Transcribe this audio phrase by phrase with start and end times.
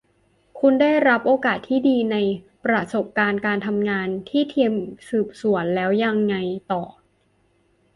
[0.59, 2.17] คุณได้รับโอกาสที่ดีใน
[2.65, 4.73] ประสบการณ์การทำงานกับทีม
[5.09, 6.35] สืบสวน แล้วยังไง
[6.71, 6.83] ต่อ